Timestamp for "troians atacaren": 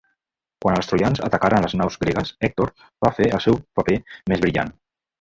0.91-1.67